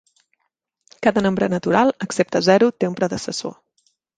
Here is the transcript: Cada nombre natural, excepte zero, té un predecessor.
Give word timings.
Cada 1.07 1.23
nombre 1.27 1.49
natural, 1.55 1.93
excepte 2.07 2.43
zero, 2.49 2.73
té 2.81 2.91
un 2.93 2.99
predecessor. 3.03 3.59